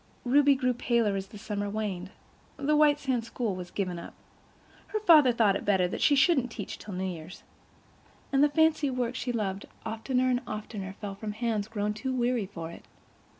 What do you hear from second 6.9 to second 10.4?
New Year's"—and the fancy work she loved oftener